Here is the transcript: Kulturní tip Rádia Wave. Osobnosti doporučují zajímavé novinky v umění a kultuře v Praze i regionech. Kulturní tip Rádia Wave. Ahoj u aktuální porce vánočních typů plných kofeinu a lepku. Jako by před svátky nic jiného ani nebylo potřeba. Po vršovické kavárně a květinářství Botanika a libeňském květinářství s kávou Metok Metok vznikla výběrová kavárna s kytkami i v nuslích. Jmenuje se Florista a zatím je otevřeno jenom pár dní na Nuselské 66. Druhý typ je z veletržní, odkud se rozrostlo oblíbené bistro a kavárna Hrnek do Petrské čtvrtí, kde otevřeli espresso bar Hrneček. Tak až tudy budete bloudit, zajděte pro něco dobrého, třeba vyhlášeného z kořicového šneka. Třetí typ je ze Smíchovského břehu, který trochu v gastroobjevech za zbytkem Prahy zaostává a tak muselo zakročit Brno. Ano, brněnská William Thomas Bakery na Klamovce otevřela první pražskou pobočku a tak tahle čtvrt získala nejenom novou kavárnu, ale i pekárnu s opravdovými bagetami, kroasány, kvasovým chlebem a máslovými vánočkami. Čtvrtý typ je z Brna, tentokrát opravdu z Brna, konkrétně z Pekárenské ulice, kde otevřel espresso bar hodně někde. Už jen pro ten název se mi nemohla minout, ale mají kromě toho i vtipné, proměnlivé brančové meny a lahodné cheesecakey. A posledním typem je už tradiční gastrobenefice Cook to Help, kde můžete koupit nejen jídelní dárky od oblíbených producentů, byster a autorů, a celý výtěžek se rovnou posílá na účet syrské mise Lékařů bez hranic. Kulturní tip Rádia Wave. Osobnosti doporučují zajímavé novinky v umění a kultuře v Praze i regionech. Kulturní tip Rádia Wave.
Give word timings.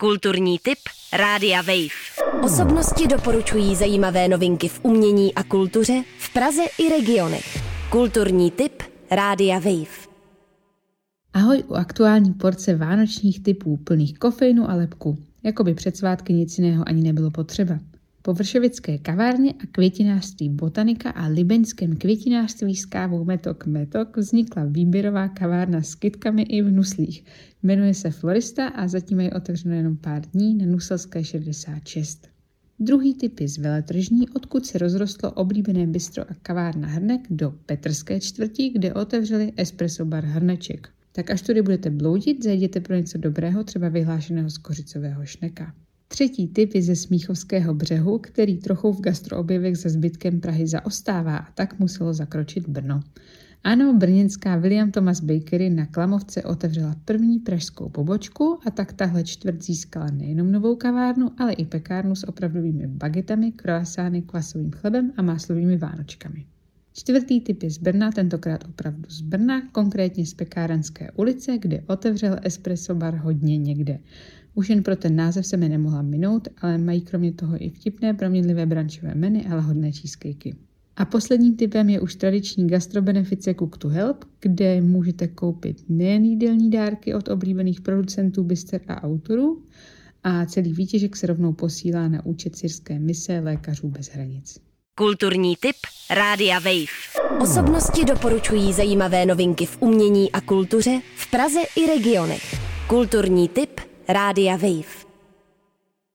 Kulturní 0.00 0.58
tip 0.58 0.78
Rádia 1.12 1.62
Wave. 1.62 2.42
Osobnosti 2.42 3.06
doporučují 3.06 3.76
zajímavé 3.76 4.28
novinky 4.28 4.68
v 4.68 4.80
umění 4.82 5.34
a 5.34 5.42
kultuře 5.42 6.04
v 6.18 6.32
Praze 6.32 6.62
i 6.78 6.88
regionech. 6.88 7.62
Kulturní 7.90 8.50
tip 8.50 8.82
Rádia 9.10 9.58
Wave. 9.58 10.08
Ahoj 11.32 11.62
u 11.68 11.74
aktuální 11.74 12.32
porce 12.32 12.76
vánočních 12.76 13.42
typů 13.42 13.76
plných 13.76 14.18
kofeinu 14.18 14.70
a 14.70 14.74
lepku. 14.74 15.18
Jako 15.44 15.64
by 15.64 15.74
před 15.74 15.96
svátky 15.96 16.32
nic 16.32 16.58
jiného 16.58 16.88
ani 16.88 17.02
nebylo 17.02 17.30
potřeba. 17.30 17.78
Po 18.28 18.34
vršovické 18.34 18.98
kavárně 18.98 19.52
a 19.52 19.66
květinářství 19.72 20.48
Botanika 20.48 21.10
a 21.10 21.26
libeňském 21.26 21.96
květinářství 21.96 22.76
s 22.76 22.86
kávou 22.86 23.24
Metok 23.24 23.66
Metok 23.66 24.16
vznikla 24.16 24.64
výběrová 24.64 25.28
kavárna 25.28 25.82
s 25.82 25.94
kytkami 25.94 26.42
i 26.42 26.62
v 26.62 26.70
nuslích. 26.70 27.24
Jmenuje 27.62 27.94
se 27.94 28.10
Florista 28.10 28.68
a 28.68 28.88
zatím 28.88 29.20
je 29.20 29.32
otevřeno 29.32 29.74
jenom 29.74 29.96
pár 29.96 30.22
dní 30.26 30.54
na 30.54 30.66
Nuselské 30.66 31.24
66. 31.24 32.28
Druhý 32.78 33.14
typ 33.14 33.40
je 33.40 33.48
z 33.48 33.58
veletržní, 33.58 34.28
odkud 34.28 34.66
se 34.66 34.78
rozrostlo 34.78 35.32
oblíbené 35.32 35.86
bistro 35.86 36.30
a 36.30 36.34
kavárna 36.42 36.88
Hrnek 36.88 37.20
do 37.30 37.54
Petrské 37.66 38.20
čtvrtí, 38.20 38.70
kde 38.70 38.94
otevřeli 38.94 39.52
espresso 39.56 40.04
bar 40.04 40.24
Hrneček. 40.24 40.88
Tak 41.12 41.30
až 41.30 41.42
tudy 41.42 41.62
budete 41.62 41.90
bloudit, 41.90 42.44
zajděte 42.44 42.80
pro 42.80 42.96
něco 42.96 43.18
dobrého, 43.18 43.64
třeba 43.64 43.88
vyhlášeného 43.88 44.50
z 44.50 44.58
kořicového 44.58 45.26
šneka. 45.26 45.74
Třetí 46.08 46.48
typ 46.48 46.74
je 46.74 46.82
ze 46.82 46.96
Smíchovského 46.96 47.74
břehu, 47.74 48.18
který 48.18 48.58
trochu 48.58 48.92
v 48.92 49.00
gastroobjevech 49.00 49.76
za 49.76 49.88
zbytkem 49.88 50.40
Prahy 50.40 50.66
zaostává 50.66 51.36
a 51.36 51.52
tak 51.52 51.78
muselo 51.78 52.14
zakročit 52.14 52.68
Brno. 52.68 53.00
Ano, 53.64 53.94
brněnská 53.94 54.56
William 54.56 54.90
Thomas 54.90 55.20
Bakery 55.20 55.70
na 55.70 55.86
Klamovce 55.86 56.42
otevřela 56.42 56.96
první 57.04 57.38
pražskou 57.38 57.88
pobočku 57.88 58.58
a 58.66 58.70
tak 58.70 58.92
tahle 58.92 59.24
čtvrt 59.24 59.62
získala 59.62 60.06
nejenom 60.10 60.52
novou 60.52 60.76
kavárnu, 60.76 61.30
ale 61.38 61.52
i 61.52 61.64
pekárnu 61.64 62.14
s 62.14 62.28
opravdovými 62.28 62.86
bagetami, 62.86 63.52
kroasány, 63.52 64.22
kvasovým 64.22 64.70
chlebem 64.70 65.12
a 65.16 65.22
máslovými 65.22 65.76
vánočkami. 65.76 66.46
Čtvrtý 66.98 67.40
typ 67.40 67.62
je 67.62 67.70
z 67.70 67.78
Brna, 67.78 68.12
tentokrát 68.12 68.64
opravdu 68.68 69.04
z 69.08 69.20
Brna, 69.20 69.68
konkrétně 69.72 70.26
z 70.26 70.34
Pekárenské 70.34 71.10
ulice, 71.10 71.58
kde 71.58 71.84
otevřel 71.86 72.36
espresso 72.42 72.94
bar 72.94 73.14
hodně 73.14 73.58
někde. 73.58 73.98
Už 74.54 74.70
jen 74.70 74.82
pro 74.82 74.96
ten 74.96 75.16
název 75.16 75.46
se 75.46 75.56
mi 75.56 75.68
nemohla 75.68 76.02
minout, 76.02 76.48
ale 76.58 76.78
mají 76.78 77.00
kromě 77.00 77.32
toho 77.32 77.64
i 77.64 77.70
vtipné, 77.70 78.14
proměnlivé 78.14 78.66
brančové 78.66 79.14
meny 79.14 79.46
a 79.46 79.54
lahodné 79.54 79.92
cheesecakey. 79.92 80.54
A 80.96 81.04
posledním 81.04 81.56
typem 81.56 81.88
je 81.88 82.00
už 82.00 82.14
tradiční 82.14 82.66
gastrobenefice 82.66 83.54
Cook 83.54 83.78
to 83.78 83.88
Help, 83.88 84.24
kde 84.40 84.80
můžete 84.80 85.28
koupit 85.28 85.84
nejen 85.88 86.24
jídelní 86.24 86.70
dárky 86.70 87.14
od 87.14 87.28
oblíbených 87.28 87.80
producentů, 87.80 88.44
byster 88.44 88.80
a 88.88 89.02
autorů, 89.02 89.62
a 90.22 90.46
celý 90.46 90.72
výtěžek 90.72 91.16
se 91.16 91.26
rovnou 91.26 91.52
posílá 91.52 92.08
na 92.08 92.26
účet 92.26 92.56
syrské 92.56 92.98
mise 92.98 93.40
Lékařů 93.40 93.88
bez 93.88 94.08
hranic. 94.08 94.67
Kulturní 94.98 95.56
tip 95.56 95.76
Rádia 96.10 96.58
Wave. 96.58 97.40
Osobnosti 97.40 98.04
doporučují 98.04 98.72
zajímavé 98.72 99.26
novinky 99.26 99.66
v 99.66 99.76
umění 99.80 100.32
a 100.32 100.40
kultuře 100.40 101.00
v 101.16 101.30
Praze 101.30 101.60
i 101.76 101.86
regionech. 101.86 102.54
Kulturní 102.86 103.48
tip 103.48 103.80
Rádia 104.08 104.56
Wave. 104.56 105.07